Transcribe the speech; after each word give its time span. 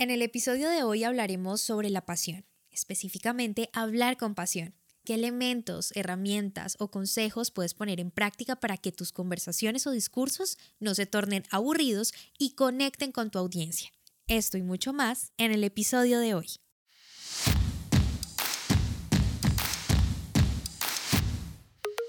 En 0.00 0.12
el 0.12 0.22
episodio 0.22 0.68
de 0.68 0.84
hoy 0.84 1.02
hablaremos 1.02 1.60
sobre 1.60 1.90
la 1.90 2.06
pasión, 2.06 2.46
específicamente 2.70 3.68
hablar 3.72 4.16
con 4.16 4.36
pasión. 4.36 4.76
¿Qué 5.04 5.14
elementos, 5.14 5.90
herramientas 5.96 6.76
o 6.78 6.88
consejos 6.88 7.50
puedes 7.50 7.74
poner 7.74 7.98
en 7.98 8.12
práctica 8.12 8.54
para 8.54 8.76
que 8.76 8.92
tus 8.92 9.10
conversaciones 9.10 9.88
o 9.88 9.90
discursos 9.90 10.56
no 10.78 10.94
se 10.94 11.06
tornen 11.06 11.42
aburridos 11.50 12.12
y 12.38 12.50
conecten 12.50 13.10
con 13.10 13.32
tu 13.32 13.40
audiencia? 13.40 13.90
Esto 14.28 14.56
y 14.56 14.62
mucho 14.62 14.92
más 14.92 15.32
en 15.36 15.50
el 15.50 15.64
episodio 15.64 16.20
de 16.20 16.32
hoy. 16.32 16.46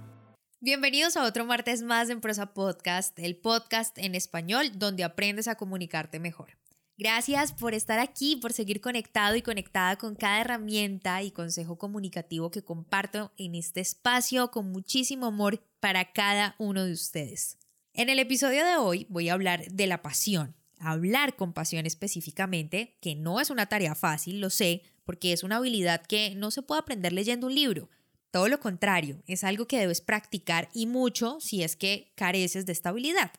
Bienvenidos 0.60 1.18
a 1.18 1.24
otro 1.24 1.44
martes 1.44 1.82
más 1.82 2.08
en 2.08 2.22
Prosa 2.22 2.54
Podcast, 2.54 3.18
el 3.18 3.36
podcast 3.36 3.98
en 3.98 4.14
español 4.14 4.70
donde 4.74 5.04
aprendes 5.04 5.48
a 5.48 5.56
comunicarte 5.56 6.18
mejor. 6.18 6.56
Gracias 6.98 7.52
por 7.52 7.74
estar 7.74 7.98
aquí, 7.98 8.36
por 8.36 8.54
seguir 8.54 8.80
conectado 8.80 9.36
y 9.36 9.42
conectada 9.42 9.96
con 9.96 10.14
cada 10.14 10.40
herramienta 10.40 11.22
y 11.22 11.30
consejo 11.30 11.76
comunicativo 11.76 12.50
que 12.50 12.64
comparto 12.64 13.32
en 13.36 13.54
este 13.54 13.80
espacio 13.80 14.50
con 14.50 14.72
muchísimo 14.72 15.26
amor 15.26 15.62
para 15.78 16.12
cada 16.12 16.56
uno 16.58 16.86
de 16.86 16.92
ustedes. 16.92 17.58
En 17.92 18.08
el 18.08 18.18
episodio 18.18 18.64
de 18.64 18.76
hoy 18.76 19.06
voy 19.10 19.28
a 19.28 19.34
hablar 19.34 19.70
de 19.70 19.86
la 19.86 20.00
pasión, 20.00 20.56
hablar 20.78 21.36
con 21.36 21.52
pasión 21.52 21.84
específicamente, 21.84 22.96
que 23.02 23.14
no 23.14 23.40
es 23.40 23.50
una 23.50 23.66
tarea 23.66 23.94
fácil, 23.94 24.40
lo 24.40 24.48
sé, 24.48 24.82
porque 25.04 25.34
es 25.34 25.42
una 25.42 25.56
habilidad 25.56 26.00
que 26.00 26.34
no 26.34 26.50
se 26.50 26.62
puede 26.62 26.80
aprender 26.80 27.12
leyendo 27.12 27.48
un 27.48 27.54
libro. 27.54 27.90
Todo 28.30 28.48
lo 28.48 28.58
contrario, 28.58 29.22
es 29.26 29.44
algo 29.44 29.68
que 29.68 29.78
debes 29.78 30.00
practicar 30.00 30.70
y 30.72 30.86
mucho 30.86 31.36
si 31.40 31.62
es 31.62 31.76
que 31.76 32.14
careces 32.16 32.64
de 32.64 32.72
esta 32.72 32.88
habilidad. 32.88 33.32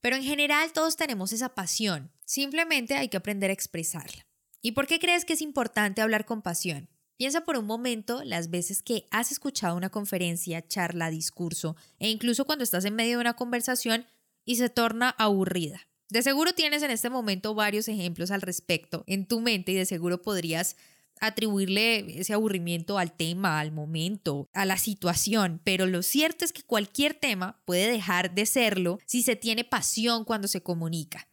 Pero 0.00 0.16
en 0.16 0.24
general 0.24 0.72
todos 0.72 0.96
tenemos 0.96 1.32
esa 1.32 1.54
pasión, 1.54 2.10
Simplemente 2.24 2.94
hay 2.94 3.08
que 3.08 3.16
aprender 3.16 3.50
a 3.50 3.54
expresarla. 3.54 4.26
¿Y 4.62 4.72
por 4.72 4.86
qué 4.86 4.98
crees 4.98 5.24
que 5.24 5.34
es 5.34 5.42
importante 5.42 6.00
hablar 6.00 6.24
con 6.24 6.40
pasión? 6.42 6.88
Piensa 7.16 7.42
por 7.42 7.56
un 7.58 7.66
momento 7.66 8.24
las 8.24 8.50
veces 8.50 8.82
que 8.82 9.06
has 9.10 9.30
escuchado 9.30 9.76
una 9.76 9.90
conferencia, 9.90 10.66
charla, 10.66 11.10
discurso 11.10 11.76
e 11.98 12.08
incluso 12.08 12.44
cuando 12.44 12.64
estás 12.64 12.84
en 12.84 12.96
medio 12.96 13.18
de 13.18 13.20
una 13.20 13.34
conversación 13.34 14.06
y 14.44 14.56
se 14.56 14.68
torna 14.68 15.10
aburrida. 15.10 15.86
De 16.08 16.22
seguro 16.22 16.54
tienes 16.54 16.82
en 16.82 16.90
este 16.90 17.10
momento 17.10 17.54
varios 17.54 17.88
ejemplos 17.88 18.30
al 18.30 18.42
respecto 18.42 19.04
en 19.06 19.26
tu 19.26 19.40
mente 19.40 19.72
y 19.72 19.76
de 19.76 19.86
seguro 19.86 20.22
podrías 20.22 20.76
atribuirle 21.20 22.20
ese 22.20 22.34
aburrimiento 22.34 22.98
al 22.98 23.12
tema, 23.12 23.60
al 23.60 23.70
momento, 23.70 24.48
a 24.52 24.64
la 24.64 24.76
situación, 24.76 25.60
pero 25.62 25.86
lo 25.86 26.02
cierto 26.02 26.44
es 26.44 26.52
que 26.52 26.62
cualquier 26.62 27.14
tema 27.14 27.60
puede 27.64 27.90
dejar 27.90 28.34
de 28.34 28.46
serlo 28.46 28.98
si 29.06 29.22
se 29.22 29.36
tiene 29.36 29.64
pasión 29.64 30.24
cuando 30.24 30.48
se 30.48 30.62
comunica. 30.62 31.28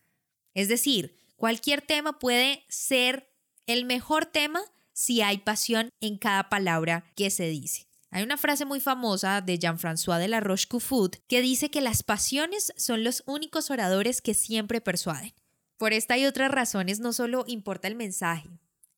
Es 0.53 0.67
decir, 0.67 1.17
cualquier 1.35 1.81
tema 1.81 2.19
puede 2.19 2.66
ser 2.69 3.29
el 3.67 3.85
mejor 3.85 4.25
tema 4.25 4.62
si 4.94 5.22
hay 5.22 5.39
pasión 5.39 5.89
en 6.01 6.17
cada 6.17 6.50
palabra 6.50 7.12
que 7.16 7.29
se 7.29 7.47
dice. 7.50 7.88
Hay 8.09 8.23
una 8.23 8.38
frase 8.38 8.66
muy 8.66 8.81
famosa 8.81 9.39
de 9.39 9.57
Jean-François 9.57 10.19
de 10.19 10.28
la 10.28 10.41
Rochefoucauld 10.41 11.16
que 11.28 11.41
dice 11.41 11.72
que 11.72 11.79
las 11.79 12.03
pasiones 12.03 12.73
son 12.75 13.06
los 13.06 13.23
únicos 13.25 13.72
oradores 13.72 14.22
que 14.22 14.34
siempre 14.34 14.81
persuaden. 14.81 15.34
Por 15.78 15.94
esta 15.94 16.17
y 16.17 16.25
otras 16.25 16.51
razones 16.51 17.00
no 17.00 17.13
solo 17.13 17.45
importa 17.47 17.88
el 17.88 17.95
mensaje, 17.95 18.50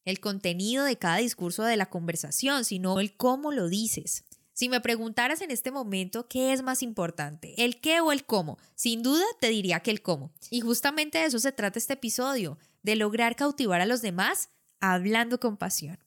el 0.03 0.19
contenido 0.19 0.83
de 0.83 0.97
cada 0.97 1.17
discurso 1.17 1.63
de 1.63 1.77
la 1.77 1.85
conversación, 1.85 2.65
sino 2.65 2.99
el 2.99 3.15
cómo 3.15 3.51
lo 3.51 3.67
dices. 3.67 4.25
Si 4.53 4.69
me 4.69 4.81
preguntaras 4.81 5.41
en 5.41 5.49
este 5.49 5.71
momento 5.71 6.27
qué 6.27 6.53
es 6.53 6.61
más 6.61 6.83
importante, 6.83 7.55
el 7.57 7.81
qué 7.81 8.01
o 8.01 8.11
el 8.11 8.23
cómo, 8.23 8.59
sin 8.75 9.01
duda 9.01 9.25
te 9.39 9.49
diría 9.49 9.79
que 9.79 9.89
el 9.89 10.03
cómo. 10.03 10.31
Y 10.51 10.61
justamente 10.61 11.17
de 11.17 11.25
eso 11.25 11.39
se 11.39 11.51
trata 11.51 11.79
este 11.79 11.93
episodio, 11.93 12.59
de 12.83 12.95
lograr 12.95 13.35
cautivar 13.35 13.81
a 13.81 13.87
los 13.87 14.01
demás 14.01 14.49
hablando 14.79 15.39
con 15.39 15.57
pasión. 15.57 15.97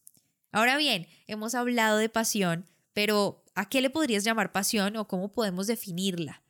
Ahora 0.53 0.77
bien, 0.77 1.09
hemos 1.27 1.55
hablado 1.55 1.99
de 1.99 2.09
pasión, 2.09 2.67
pero 2.93 3.43
¿a 3.55 3.69
qué 3.69 3.81
le 3.81 3.91
podrías 3.91 4.23
llamar 4.23 4.53
pasión 4.53 4.97
o 4.97 5.09
cómo 5.09 5.33
podemos 5.33 5.67
definirla? 5.67 6.43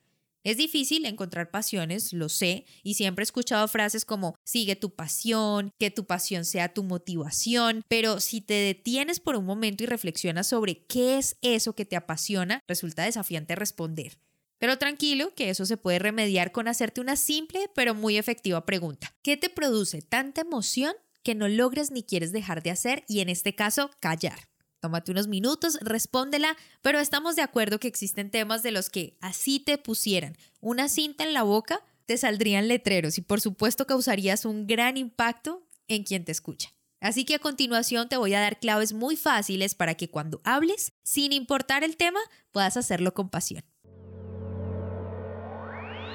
Es 0.47 0.57
difícil 0.57 1.07
encontrar 1.07 1.51
pasiones, 1.51 2.12
lo 2.12 2.29
sé, 2.29 2.67
y 2.84 2.95
siempre 2.95 3.23
he 3.23 3.25
escuchado 3.25 3.67
frases 3.67 4.05
como 4.05 4.37
sigue 4.45 4.77
tu 4.77 4.95
pasión, 4.95 5.73
que 5.77 5.91
tu 5.91 6.05
pasión 6.05 6.45
sea 6.45 6.73
tu 6.73 6.84
motivación, 6.84 7.83
pero 7.89 8.21
si 8.21 8.41
te 8.41 8.55
detienes 8.55 9.19
por 9.19 9.34
un 9.34 9.45
momento 9.45 9.83
y 9.83 9.89
reflexionas 9.89 10.47
sobre 10.47 10.87
qué 10.87 11.19
es 11.19 11.37
eso 11.43 11.75
que 11.75 11.84
te 11.84 11.97
apasiona, 11.97 12.61
resulta 12.69 13.03
desafiante 13.03 13.57
responder. 13.57 14.21
Pero 14.59 14.79
tranquilo, 14.79 15.34
que 15.34 15.51
eso 15.51 15.67
se 15.67 15.79
puede 15.79 15.99
remediar 15.99 16.53
con 16.53 16.69
hacerte 16.69 17.01
una 17.01 17.17
simple 17.17 17.69
pero 17.75 17.97
muy 17.97 18.17
efectiva 18.17 18.65
pregunta. 18.65 19.17
¿Qué 19.25 19.37
te 19.37 19.51
produce 19.51 20.01
tanta 20.01 20.43
emoción 20.43 20.95
que 21.25 21.34
no 21.34 21.49
logres 21.49 21.91
ni 21.91 22.05
quieres 22.05 22.31
dejar 22.31 22.63
de 22.63 22.71
hacer 22.71 23.03
y 23.09 23.19
en 23.19 23.31
este 23.31 23.57
caso 23.57 23.91
callar? 23.99 24.39
Tómate 24.81 25.11
unos 25.11 25.27
minutos, 25.27 25.79
respóndela, 25.81 26.57
pero 26.83 27.01
estamos 27.01 27.37
de 27.37 27.43
acuerdo 27.43 27.81
que 27.81 27.89
existen 27.89 28.31
temas 28.31 28.63
de 28.63 28.73
los 28.73 28.91
que 28.91 29.17
así 29.21 29.59
te 29.61 29.79
pusieran 29.79 30.37
una 30.61 30.89
cinta 30.89 31.25
en 31.25 31.33
la 31.33 31.43
boca, 31.43 31.81
te 32.05 32.17
saldrían 32.19 32.69
letreros 32.69 33.19
y 33.19 33.23
por 33.23 33.41
supuesto 33.41 33.87
causarías 33.87 34.45
un 34.45 34.67
gran 34.67 34.97
impacto 34.97 35.67
en 35.89 36.05
quien 36.05 36.25
te 36.25 36.33
escucha. 36.33 36.71
Así 37.01 37.25
que 37.25 37.35
a 37.35 37.39
continuación 37.39 38.09
te 38.09 38.17
voy 38.17 38.35
a 38.35 38.41
dar 38.41 38.59
claves 38.59 38.93
muy 38.93 39.17
fáciles 39.17 39.75
para 39.75 39.95
que 39.95 40.11
cuando 40.11 40.41
hables, 40.45 40.93
sin 41.03 41.33
importar 41.33 41.85
el 41.85 41.97
tema, 41.97 42.21
puedas 42.53 42.77
hacerlo 42.77 43.15
con 43.15 43.29
pasión. 43.29 43.65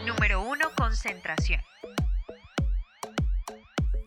Número 0.06 0.42
1. 0.42 0.72
Concentración. 0.76 1.62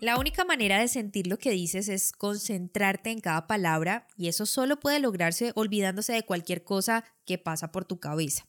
La 0.04 0.18
única 0.18 0.44
manera 0.44 0.80
de 0.80 0.88
sentir 0.88 1.28
lo 1.28 1.38
que 1.38 1.52
dices 1.52 1.88
es 1.88 2.12
concentrarte 2.12 3.10
en 3.10 3.20
cada 3.20 3.46
palabra 3.46 4.06
y 4.18 4.28
eso 4.28 4.44
solo 4.44 4.78
puede 4.78 5.00
lograrse 5.00 5.52
olvidándose 5.54 6.12
de 6.12 6.24
cualquier 6.24 6.62
cosa 6.62 7.06
que 7.24 7.38
pasa 7.38 7.72
por 7.72 7.86
tu 7.86 8.00
cabeza. 8.00 8.46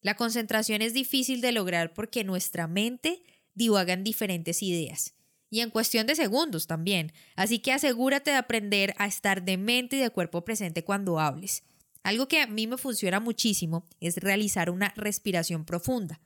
La 0.00 0.16
concentración 0.16 0.82
es 0.82 0.94
difícil 0.94 1.40
de 1.42 1.52
lograr 1.52 1.94
porque 1.94 2.24
nuestra 2.24 2.66
mente 2.66 3.22
divaga 3.54 3.92
en 3.92 4.02
diferentes 4.02 4.64
ideas 4.64 5.14
y 5.48 5.60
en 5.60 5.70
cuestión 5.70 6.08
de 6.08 6.16
segundos 6.16 6.66
también, 6.66 7.12
así 7.36 7.60
que 7.60 7.70
asegúrate 7.70 8.32
de 8.32 8.38
aprender 8.38 8.92
a 8.98 9.06
estar 9.06 9.44
de 9.44 9.58
mente 9.58 9.98
y 9.98 10.00
de 10.00 10.10
cuerpo 10.10 10.44
presente 10.44 10.82
cuando 10.82 11.20
hables. 11.20 11.62
Algo 12.02 12.26
que 12.26 12.40
a 12.40 12.48
mí 12.48 12.66
me 12.66 12.78
funciona 12.78 13.20
muchísimo 13.20 13.86
es 14.00 14.16
realizar 14.16 14.70
una 14.70 14.92
respiración 14.96 15.66
profunda. 15.66 16.20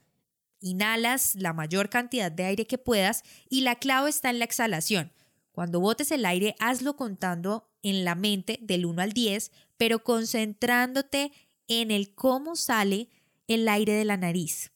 Inhalas 0.61 1.35
la 1.35 1.53
mayor 1.53 1.89
cantidad 1.89 2.31
de 2.31 2.45
aire 2.45 2.67
que 2.67 2.79
puedas 2.79 3.23
y 3.49 3.63
la 3.63 3.77
clave 3.77 4.11
está 4.11 4.31
en 4.31 4.39
la 4.39 4.45
exhalación. 4.45 5.13
Cuando 5.53 5.81
botes 5.81 6.11
el 6.11 6.25
aire, 6.25 6.55
hazlo 6.59 6.97
contando 6.97 7.69
en 7.83 8.05
la 8.05 8.15
mente 8.15 8.59
del 8.63 8.87
1 8.87 9.03
al 9.03 9.13
10, 9.13 9.51
pero 9.77 10.05
concentrándote 10.05 11.33
en 11.69 11.91
el 11.91 12.15
cómo 12.15 12.57
sale 12.57 13.09
el 13.49 13.69
aire 13.69 13.93
de 13.93 14.05
la 14.05 14.17
nariz. 14.17 14.73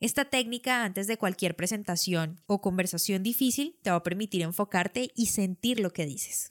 Esta 0.00 0.26
técnica 0.26 0.84
antes 0.84 1.06
de 1.06 1.16
cualquier 1.16 1.56
presentación 1.56 2.40
o 2.46 2.60
conversación 2.60 3.22
difícil 3.22 3.78
te 3.82 3.90
va 3.90 3.96
a 3.96 4.02
permitir 4.02 4.42
enfocarte 4.42 5.10
y 5.14 5.26
sentir 5.26 5.80
lo 5.80 5.92
que 5.92 6.04
dices. 6.04 6.50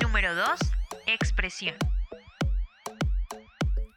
Número 0.00 0.34
2. 0.34 0.48
Expresión. 1.06 1.76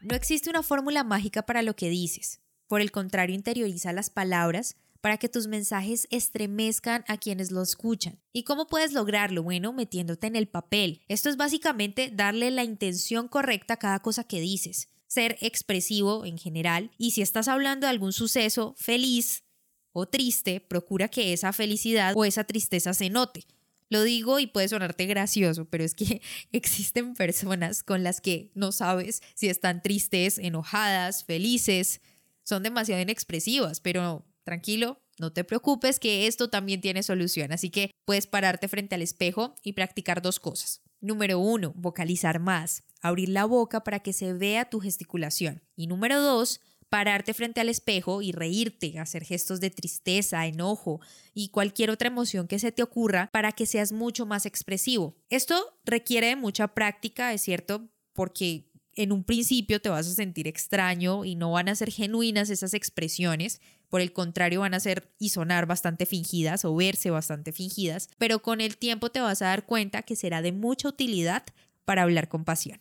No 0.00 0.14
existe 0.14 0.48
una 0.50 0.62
fórmula 0.62 1.02
mágica 1.02 1.42
para 1.42 1.62
lo 1.62 1.74
que 1.74 1.90
dices. 1.90 2.40
Por 2.68 2.80
el 2.80 2.92
contrario, 2.92 3.34
interioriza 3.34 3.92
las 3.92 4.10
palabras 4.10 4.76
para 5.00 5.16
que 5.16 5.28
tus 5.28 5.46
mensajes 5.46 6.06
estremezcan 6.10 7.04
a 7.08 7.16
quienes 7.16 7.50
lo 7.50 7.62
escuchan. 7.62 8.20
¿Y 8.32 8.44
cómo 8.44 8.66
puedes 8.66 8.92
lograrlo? 8.92 9.42
Bueno, 9.42 9.72
metiéndote 9.72 10.26
en 10.26 10.36
el 10.36 10.48
papel. 10.48 11.02
Esto 11.08 11.30
es 11.30 11.36
básicamente 11.36 12.10
darle 12.12 12.50
la 12.50 12.64
intención 12.64 13.28
correcta 13.28 13.74
a 13.74 13.78
cada 13.78 14.00
cosa 14.00 14.24
que 14.24 14.40
dices, 14.40 14.88
ser 15.06 15.36
expresivo 15.40 16.24
en 16.24 16.38
general 16.38 16.90
y 16.98 17.12
si 17.12 17.22
estás 17.22 17.48
hablando 17.48 17.86
de 17.86 17.90
algún 17.90 18.12
suceso 18.12 18.74
feliz 18.76 19.44
o 19.92 20.06
triste, 20.06 20.60
procura 20.60 21.08
que 21.08 21.32
esa 21.32 21.52
felicidad 21.52 22.12
o 22.16 22.24
esa 22.24 22.44
tristeza 22.44 22.92
se 22.92 23.08
note. 23.08 23.46
Lo 23.90 24.02
digo 24.02 24.38
y 24.38 24.46
puede 24.46 24.68
sonarte 24.68 25.06
gracioso, 25.06 25.64
pero 25.64 25.84
es 25.84 25.94
que 25.94 26.20
existen 26.52 27.14
personas 27.14 27.82
con 27.82 28.02
las 28.02 28.20
que 28.20 28.50
no 28.54 28.72
sabes 28.72 29.22
si 29.34 29.48
están 29.48 29.82
tristes, 29.82 30.38
enojadas, 30.38 31.24
felices, 31.24 32.00
son 32.44 32.62
demasiado 32.62 33.02
inexpresivas, 33.02 33.80
pero 33.80 34.24
tranquilo, 34.44 35.02
no 35.18 35.32
te 35.32 35.44
preocupes 35.44 35.98
que 35.98 36.26
esto 36.26 36.48
también 36.48 36.80
tiene 36.80 37.02
solución, 37.02 37.52
así 37.52 37.70
que 37.70 37.90
puedes 38.04 38.26
pararte 38.26 38.68
frente 38.68 38.94
al 38.94 39.02
espejo 39.02 39.54
y 39.62 39.74
practicar 39.74 40.22
dos 40.22 40.40
cosas. 40.40 40.80
Número 41.00 41.38
uno, 41.38 41.72
vocalizar 41.76 42.40
más, 42.40 42.84
abrir 43.00 43.28
la 43.28 43.44
boca 43.44 43.84
para 43.84 44.00
que 44.00 44.12
se 44.12 44.32
vea 44.32 44.68
tu 44.68 44.80
gesticulación. 44.80 45.62
Y 45.76 45.86
número 45.86 46.20
dos, 46.20 46.60
pararte 46.88 47.34
frente 47.34 47.60
al 47.60 47.68
espejo 47.68 48.22
y 48.22 48.32
reírte, 48.32 48.98
hacer 48.98 49.24
gestos 49.24 49.60
de 49.60 49.70
tristeza, 49.70 50.46
enojo 50.46 51.00
y 51.34 51.48
cualquier 51.48 51.90
otra 51.90 52.08
emoción 52.08 52.48
que 52.48 52.58
se 52.58 52.72
te 52.72 52.82
ocurra 52.82 53.28
para 53.32 53.52
que 53.52 53.66
seas 53.66 53.92
mucho 53.92 54.26
más 54.26 54.46
expresivo. 54.46 55.16
Esto 55.30 55.78
requiere 55.84 56.36
mucha 56.36 56.68
práctica, 56.68 57.32
es 57.32 57.42
cierto, 57.42 57.88
porque 58.12 58.68
en 58.94 59.12
un 59.12 59.22
principio 59.22 59.80
te 59.80 59.90
vas 59.90 60.08
a 60.08 60.14
sentir 60.14 60.48
extraño 60.48 61.24
y 61.24 61.36
no 61.36 61.52
van 61.52 61.68
a 61.68 61.74
ser 61.74 61.92
genuinas 61.92 62.50
esas 62.50 62.74
expresiones, 62.74 63.60
por 63.88 64.00
el 64.00 64.12
contrario 64.12 64.60
van 64.60 64.74
a 64.74 64.80
ser 64.80 65.14
y 65.18 65.28
sonar 65.28 65.66
bastante 65.66 66.04
fingidas 66.04 66.64
o 66.64 66.74
verse 66.74 67.10
bastante 67.10 67.52
fingidas, 67.52 68.08
pero 68.18 68.42
con 68.42 68.60
el 68.60 68.76
tiempo 68.76 69.10
te 69.10 69.20
vas 69.20 69.40
a 69.40 69.46
dar 69.46 69.66
cuenta 69.66 70.02
que 70.02 70.16
será 70.16 70.42
de 70.42 70.52
mucha 70.52 70.88
utilidad 70.88 71.44
para 71.84 72.02
hablar 72.02 72.28
con 72.28 72.44
pasión. 72.44 72.80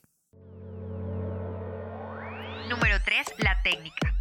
Número 2.69 2.98
3. 3.06 3.28
La 3.40 3.62
técnica. 3.64 4.14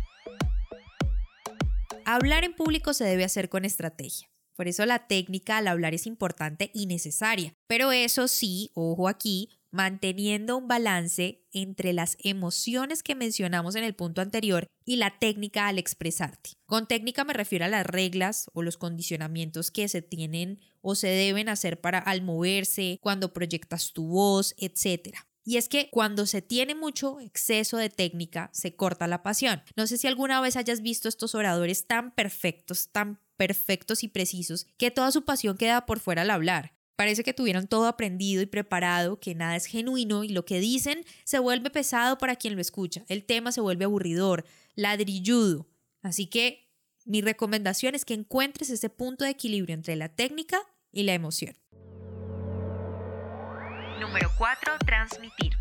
Hablar 2.04 2.44
en 2.44 2.54
público 2.54 2.94
se 2.94 3.04
debe 3.04 3.24
hacer 3.24 3.48
con 3.48 3.64
estrategia. 3.64 4.28
Por 4.54 4.68
eso 4.68 4.86
la 4.86 5.08
técnica 5.08 5.58
al 5.58 5.66
hablar 5.66 5.94
es 5.94 6.06
importante 6.06 6.70
y 6.72 6.86
necesaria. 6.86 7.54
Pero 7.66 7.90
eso 7.90 8.28
sí, 8.28 8.70
ojo 8.74 9.08
aquí, 9.08 9.50
manteniendo 9.72 10.56
un 10.56 10.68
balance 10.68 11.44
entre 11.52 11.92
las 11.92 12.16
emociones 12.22 13.02
que 13.02 13.16
mencionamos 13.16 13.74
en 13.74 13.82
el 13.82 13.94
punto 13.94 14.22
anterior 14.22 14.68
y 14.84 14.96
la 14.96 15.18
técnica 15.18 15.66
al 15.66 15.78
expresarte. 15.78 16.52
Con 16.66 16.86
técnica 16.86 17.24
me 17.24 17.32
refiero 17.32 17.64
a 17.64 17.68
las 17.68 17.84
reglas 17.84 18.48
o 18.54 18.62
los 18.62 18.76
condicionamientos 18.76 19.72
que 19.72 19.88
se 19.88 20.02
tienen 20.02 20.60
o 20.80 20.94
se 20.94 21.08
deben 21.08 21.48
hacer 21.48 21.80
para 21.80 21.98
al 21.98 22.22
moverse, 22.22 22.98
cuando 23.02 23.32
proyectas 23.32 23.92
tu 23.92 24.06
voz, 24.06 24.54
etc. 24.56 25.18
Y 25.46 25.58
es 25.58 25.68
que 25.68 25.88
cuando 25.90 26.26
se 26.26 26.42
tiene 26.42 26.74
mucho 26.74 27.20
exceso 27.20 27.76
de 27.76 27.88
técnica, 27.88 28.50
se 28.52 28.74
corta 28.74 29.06
la 29.06 29.22
pasión. 29.22 29.62
No 29.76 29.86
sé 29.86 29.96
si 29.96 30.08
alguna 30.08 30.40
vez 30.40 30.56
hayas 30.56 30.82
visto 30.82 31.08
estos 31.08 31.36
oradores 31.36 31.86
tan 31.86 32.10
perfectos, 32.10 32.88
tan 32.88 33.20
perfectos 33.36 34.02
y 34.02 34.08
precisos, 34.08 34.66
que 34.76 34.90
toda 34.90 35.12
su 35.12 35.24
pasión 35.24 35.56
queda 35.56 35.86
por 35.86 36.00
fuera 36.00 36.22
al 36.22 36.30
hablar. 36.30 36.74
Parece 36.96 37.22
que 37.22 37.32
tuvieron 37.32 37.68
todo 37.68 37.86
aprendido 37.86 38.42
y 38.42 38.46
preparado, 38.46 39.20
que 39.20 39.36
nada 39.36 39.54
es 39.54 39.66
genuino 39.66 40.24
y 40.24 40.30
lo 40.30 40.44
que 40.44 40.58
dicen 40.58 41.04
se 41.24 41.38
vuelve 41.38 41.70
pesado 41.70 42.18
para 42.18 42.34
quien 42.34 42.56
lo 42.56 42.60
escucha. 42.60 43.04
El 43.06 43.24
tema 43.24 43.52
se 43.52 43.60
vuelve 43.60 43.84
aburridor, 43.84 44.44
ladrilludo. 44.74 45.68
Así 46.02 46.26
que 46.26 46.72
mi 47.04 47.20
recomendación 47.20 47.94
es 47.94 48.04
que 48.04 48.14
encuentres 48.14 48.68
ese 48.70 48.90
punto 48.90 49.24
de 49.24 49.30
equilibrio 49.30 49.74
entre 49.74 49.94
la 49.94 50.08
técnica 50.08 50.58
y 50.90 51.04
la 51.04 51.14
emoción. 51.14 51.54
Número 54.00 54.30
4. 54.36 54.72
Transmitir. 54.84 55.52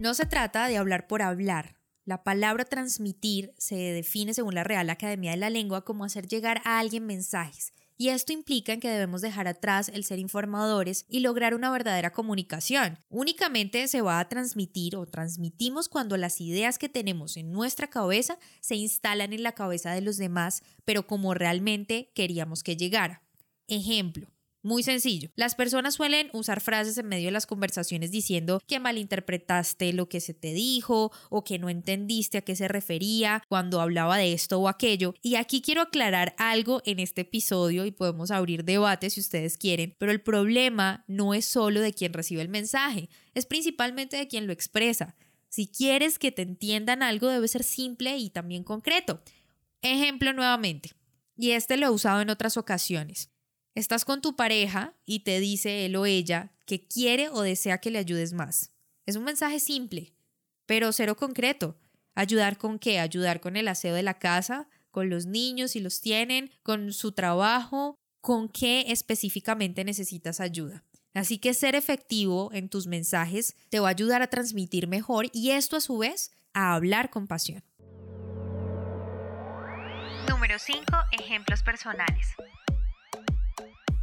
No 0.00 0.14
se 0.14 0.24
trata 0.24 0.66
de 0.66 0.78
hablar 0.78 1.06
por 1.06 1.20
hablar. 1.20 1.76
La 2.04 2.24
palabra 2.24 2.64
transmitir 2.64 3.52
se 3.58 3.76
define 3.76 4.32
según 4.32 4.54
la 4.54 4.64
Real 4.64 4.88
Academia 4.88 5.32
de 5.32 5.36
la 5.36 5.50
Lengua 5.50 5.84
como 5.84 6.04
hacer 6.04 6.26
llegar 6.26 6.62
a 6.64 6.78
alguien 6.78 7.06
mensajes. 7.06 7.74
Y 7.98 8.08
esto 8.08 8.32
implica 8.32 8.78
que 8.78 8.88
debemos 8.88 9.20
dejar 9.20 9.46
atrás 9.46 9.90
el 9.92 10.02
ser 10.04 10.18
informadores 10.18 11.04
y 11.08 11.20
lograr 11.20 11.54
una 11.54 11.70
verdadera 11.70 12.10
comunicación. 12.10 12.98
Únicamente 13.10 13.86
se 13.86 14.00
va 14.00 14.18
a 14.18 14.28
transmitir 14.28 14.96
o 14.96 15.06
transmitimos 15.06 15.88
cuando 15.88 16.16
las 16.16 16.40
ideas 16.40 16.78
que 16.78 16.88
tenemos 16.88 17.36
en 17.36 17.52
nuestra 17.52 17.88
cabeza 17.88 18.38
se 18.60 18.76
instalan 18.76 19.32
en 19.34 19.42
la 19.42 19.52
cabeza 19.52 19.92
de 19.92 20.00
los 20.00 20.16
demás, 20.16 20.62
pero 20.84 21.06
como 21.06 21.34
realmente 21.34 22.10
queríamos 22.14 22.62
que 22.62 22.76
llegara. 22.76 23.22
Ejemplo, 23.68 24.32
muy 24.62 24.82
sencillo. 24.82 25.30
Las 25.34 25.54
personas 25.54 25.94
suelen 25.94 26.30
usar 26.32 26.60
frases 26.60 26.96
en 26.98 27.08
medio 27.08 27.26
de 27.26 27.32
las 27.32 27.46
conversaciones 27.46 28.10
diciendo 28.10 28.60
que 28.66 28.80
malinterpretaste 28.80 29.92
lo 29.92 30.08
que 30.08 30.20
se 30.20 30.34
te 30.34 30.52
dijo 30.52 31.12
o 31.30 31.44
que 31.44 31.58
no 31.58 31.68
entendiste 31.68 32.38
a 32.38 32.42
qué 32.42 32.56
se 32.56 32.68
refería 32.68 33.42
cuando 33.48 33.80
hablaba 33.80 34.16
de 34.16 34.32
esto 34.32 34.58
o 34.60 34.68
aquello. 34.68 35.14
Y 35.22 35.34
aquí 35.34 35.60
quiero 35.62 35.82
aclarar 35.82 36.34
algo 36.38 36.82
en 36.84 37.00
este 37.00 37.22
episodio 37.22 37.84
y 37.84 37.90
podemos 37.90 38.30
abrir 38.30 38.64
debate 38.64 39.10
si 39.10 39.20
ustedes 39.20 39.58
quieren, 39.58 39.96
pero 39.98 40.12
el 40.12 40.20
problema 40.20 41.04
no 41.08 41.34
es 41.34 41.44
solo 41.44 41.80
de 41.80 41.92
quien 41.92 42.12
recibe 42.12 42.42
el 42.42 42.48
mensaje, 42.48 43.08
es 43.34 43.46
principalmente 43.46 44.16
de 44.16 44.28
quien 44.28 44.46
lo 44.46 44.52
expresa. 44.52 45.16
Si 45.48 45.66
quieres 45.66 46.18
que 46.18 46.32
te 46.32 46.42
entiendan 46.42 47.02
algo 47.02 47.28
debe 47.28 47.48
ser 47.48 47.62
simple 47.62 48.16
y 48.16 48.30
también 48.30 48.64
concreto. 48.64 49.20
Ejemplo 49.82 50.32
nuevamente, 50.32 50.92
y 51.36 51.50
este 51.50 51.76
lo 51.76 51.86
he 51.86 51.90
usado 51.90 52.20
en 52.20 52.30
otras 52.30 52.56
ocasiones. 52.56 53.31
Estás 53.74 54.04
con 54.04 54.20
tu 54.20 54.36
pareja 54.36 54.94
y 55.06 55.20
te 55.20 55.40
dice 55.40 55.86
él 55.86 55.96
o 55.96 56.04
ella 56.04 56.52
que 56.66 56.86
quiere 56.86 57.30
o 57.30 57.40
desea 57.40 57.78
que 57.78 57.90
le 57.90 57.98
ayudes 57.98 58.34
más. 58.34 58.70
Es 59.06 59.16
un 59.16 59.24
mensaje 59.24 59.60
simple, 59.60 60.12
pero 60.66 60.92
cero 60.92 61.16
concreto. 61.16 61.78
¿Ayudar 62.14 62.58
con 62.58 62.78
qué? 62.78 63.00
Ayudar 63.00 63.40
con 63.40 63.56
el 63.56 63.68
aseo 63.68 63.94
de 63.94 64.02
la 64.02 64.18
casa, 64.18 64.68
con 64.90 65.08
los 65.08 65.24
niños 65.24 65.70
si 65.70 65.80
los 65.80 66.02
tienen, 66.02 66.50
con 66.62 66.92
su 66.92 67.12
trabajo, 67.12 67.96
con 68.20 68.50
qué 68.50 68.84
específicamente 68.88 69.84
necesitas 69.84 70.40
ayuda. 70.40 70.84
Así 71.14 71.38
que 71.38 71.54
ser 71.54 71.74
efectivo 71.74 72.50
en 72.52 72.68
tus 72.68 72.86
mensajes 72.86 73.56
te 73.70 73.80
va 73.80 73.88
a 73.88 73.92
ayudar 73.92 74.20
a 74.20 74.28
transmitir 74.28 74.86
mejor 74.86 75.28
y 75.32 75.50
esto 75.52 75.76
a 75.76 75.80
su 75.80 75.96
vez 75.96 76.30
a 76.52 76.74
hablar 76.74 77.08
con 77.08 77.26
pasión. 77.26 77.64
Número 80.28 80.58
5. 80.58 80.84
Ejemplos 81.12 81.62
personales. 81.62 82.34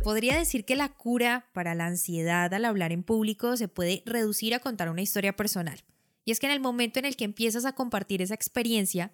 Podría 0.04 0.38
decir 0.38 0.64
que 0.64 0.78
la 0.78 0.90
cura 0.90 1.50
para 1.54 1.76
la 1.76 1.86
ansiedad 1.86 2.54
al 2.54 2.64
hablar 2.64 2.94
en 2.94 3.04
público 3.04 3.58
se 3.58 3.68
puede 3.68 4.02
reducir 4.06 4.54
a 4.54 4.60
contar 4.60 4.90
una 4.90 5.02
historia 5.02 5.36
personal. 5.36 5.84
Y 6.24 6.32
es 6.32 6.40
que 6.40 6.46
en 6.46 6.54
el 6.54 6.62
momento 6.62 7.00
en 7.00 7.06
el 7.06 7.18
que 7.18 7.26
empiezas 7.26 7.66
a 7.66 7.74
compartir 7.74 8.22
esa 8.22 8.34
experiencia, 8.34 9.12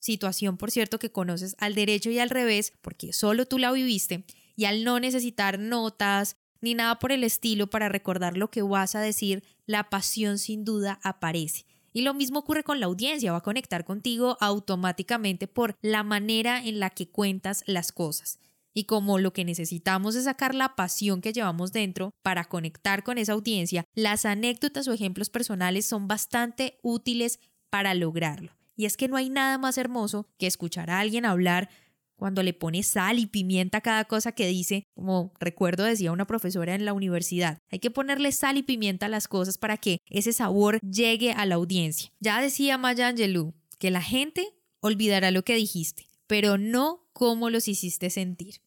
situación 0.00 0.56
por 0.56 0.72
cierto 0.72 0.98
que 0.98 1.12
conoces 1.12 1.54
al 1.58 1.74
derecho 1.74 2.10
y 2.10 2.18
al 2.18 2.30
revés, 2.30 2.72
porque 2.82 3.12
solo 3.12 3.46
tú 3.46 3.58
la 3.58 3.70
viviste, 3.70 4.24
y 4.56 4.64
al 4.64 4.82
no 4.82 4.98
necesitar 4.98 5.58
notas 5.58 6.36
ni 6.60 6.74
nada 6.74 6.98
por 6.98 7.12
el 7.12 7.22
estilo 7.22 7.68
para 7.68 7.88
recordar 7.88 8.36
lo 8.36 8.50
que 8.50 8.62
vas 8.62 8.94
a 8.96 9.00
decir, 9.00 9.44
la 9.66 9.88
pasión 9.88 10.38
sin 10.38 10.64
duda 10.64 10.98
aparece. 11.02 11.64
Y 11.92 12.02
lo 12.02 12.12
mismo 12.12 12.40
ocurre 12.40 12.64
con 12.64 12.80
la 12.80 12.86
audiencia, 12.86 13.30
va 13.30 13.38
a 13.38 13.42
conectar 13.42 13.84
contigo 13.84 14.36
automáticamente 14.40 15.46
por 15.46 15.76
la 15.80 16.02
manera 16.02 16.64
en 16.64 16.80
la 16.80 16.90
que 16.90 17.08
cuentas 17.08 17.62
las 17.66 17.92
cosas. 17.92 18.40
Y 18.74 18.84
como 18.84 19.18
lo 19.18 19.32
que 19.32 19.44
necesitamos 19.44 20.16
es 20.16 20.24
sacar 20.24 20.54
la 20.54 20.74
pasión 20.74 21.20
que 21.20 21.32
llevamos 21.32 21.72
dentro 21.72 22.10
para 22.22 22.44
conectar 22.44 23.04
con 23.04 23.18
esa 23.18 23.32
audiencia, 23.32 23.84
las 23.94 24.26
anécdotas 24.26 24.88
o 24.88 24.92
ejemplos 24.92 25.30
personales 25.30 25.86
son 25.86 26.08
bastante 26.08 26.78
útiles 26.82 27.38
para 27.70 27.94
lograrlo. 27.94 28.52
Y 28.76 28.86
es 28.86 28.96
que 28.96 29.08
no 29.08 29.16
hay 29.16 29.30
nada 29.30 29.58
más 29.58 29.78
hermoso 29.78 30.26
que 30.38 30.48
escuchar 30.48 30.90
a 30.90 30.98
alguien 30.98 31.24
hablar 31.24 31.70
cuando 32.16 32.42
le 32.42 32.52
pone 32.52 32.82
sal 32.82 33.18
y 33.18 33.26
pimienta 33.26 33.78
a 33.78 33.80
cada 33.80 34.04
cosa 34.04 34.32
que 34.32 34.46
dice, 34.46 34.84
como 34.94 35.32
recuerdo 35.40 35.84
decía 35.84 36.12
una 36.12 36.26
profesora 36.26 36.74
en 36.74 36.84
la 36.84 36.92
universidad, 36.92 37.58
hay 37.70 37.78
que 37.78 37.90
ponerle 37.90 38.32
sal 38.32 38.56
y 38.56 38.62
pimienta 38.62 39.06
a 39.06 39.08
las 39.08 39.28
cosas 39.28 39.58
para 39.58 39.76
que 39.76 39.98
ese 40.08 40.32
sabor 40.32 40.78
llegue 40.80 41.32
a 41.32 41.46
la 41.46 41.56
audiencia. 41.56 42.10
Ya 42.20 42.40
decía 42.40 42.78
Maya 42.78 43.08
Angelou 43.08 43.54
que 43.78 43.90
la 43.90 44.02
gente 44.02 44.46
olvidará 44.80 45.30
lo 45.30 45.44
que 45.44 45.54
dijiste, 45.54 46.06
pero 46.26 46.56
no 46.56 47.04
cómo 47.12 47.50
los 47.50 47.68
hiciste 47.68 48.10
sentir. 48.10 48.60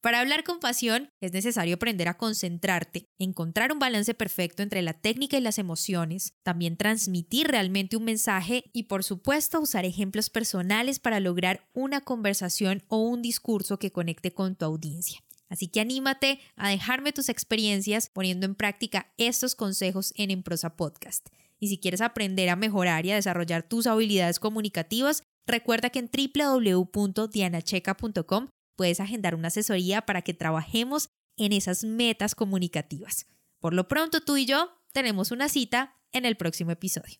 Para 0.00 0.20
hablar 0.20 0.44
con 0.44 0.60
pasión 0.60 1.10
es 1.20 1.34
necesario 1.34 1.74
aprender 1.74 2.08
a 2.08 2.16
concentrarte, 2.16 3.04
encontrar 3.18 3.70
un 3.70 3.78
balance 3.78 4.14
perfecto 4.14 4.62
entre 4.62 4.80
la 4.80 4.94
técnica 4.94 5.36
y 5.36 5.42
las 5.42 5.58
emociones, 5.58 6.32
también 6.42 6.78
transmitir 6.78 7.48
realmente 7.48 7.98
un 7.98 8.04
mensaje 8.04 8.64
y 8.72 8.84
por 8.84 9.04
supuesto 9.04 9.60
usar 9.60 9.84
ejemplos 9.84 10.30
personales 10.30 11.00
para 11.00 11.20
lograr 11.20 11.68
una 11.74 12.00
conversación 12.00 12.82
o 12.88 13.02
un 13.02 13.20
discurso 13.20 13.78
que 13.78 13.92
conecte 13.92 14.32
con 14.32 14.56
tu 14.56 14.64
audiencia. 14.64 15.20
Así 15.50 15.68
que 15.68 15.80
anímate 15.80 16.40
a 16.56 16.70
dejarme 16.70 17.12
tus 17.12 17.28
experiencias 17.28 18.08
poniendo 18.08 18.46
en 18.46 18.54
práctica 18.54 19.12
estos 19.18 19.54
consejos 19.54 20.14
en 20.16 20.30
Emprosa 20.30 20.76
Podcast. 20.76 21.28
Y 21.58 21.68
si 21.68 21.76
quieres 21.76 22.00
aprender 22.00 22.48
a 22.48 22.56
mejorar 22.56 23.04
y 23.04 23.10
a 23.10 23.16
desarrollar 23.16 23.64
tus 23.64 23.86
habilidades 23.86 24.40
comunicativas, 24.40 25.24
recuerda 25.46 25.90
que 25.90 25.98
en 25.98 26.08
www.dianacheca.com 26.10 28.48
puedes 28.80 28.98
agendar 28.98 29.34
una 29.34 29.48
asesoría 29.48 30.00
para 30.00 30.22
que 30.22 30.32
trabajemos 30.32 31.10
en 31.36 31.52
esas 31.52 31.84
metas 31.84 32.34
comunicativas. 32.34 33.26
Por 33.58 33.74
lo 33.74 33.88
pronto, 33.88 34.22
tú 34.22 34.38
y 34.38 34.46
yo 34.46 34.70
tenemos 34.94 35.32
una 35.32 35.50
cita 35.50 35.98
en 36.12 36.24
el 36.24 36.38
próximo 36.38 36.70
episodio. 36.70 37.18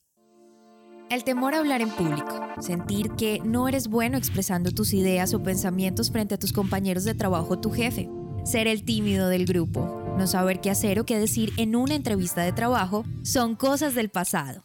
El 1.10 1.22
temor 1.22 1.52
a 1.52 1.58
hablar 1.58 1.82
en 1.82 1.90
público, 1.90 2.40
sentir 2.60 3.10
que 3.10 3.40
no 3.44 3.68
eres 3.68 3.88
bueno 3.88 4.16
expresando 4.16 4.70
tus 4.70 4.94
ideas 4.94 5.34
o 5.34 5.42
pensamientos 5.42 6.10
frente 6.10 6.36
a 6.36 6.38
tus 6.38 6.54
compañeros 6.54 7.04
de 7.04 7.12
trabajo 7.12 7.52
o 7.52 7.60
tu 7.60 7.70
jefe, 7.70 8.08
ser 8.42 8.66
el 8.66 8.82
tímido 8.82 9.28
del 9.28 9.44
grupo, 9.44 10.14
no 10.16 10.26
saber 10.26 10.62
qué 10.62 10.70
hacer 10.70 10.98
o 10.98 11.04
qué 11.04 11.18
decir 11.18 11.52
en 11.58 11.76
una 11.76 11.94
entrevista 11.94 12.40
de 12.40 12.54
trabajo, 12.54 13.04
son 13.22 13.54
cosas 13.54 13.94
del 13.94 14.08
pasado. 14.08 14.64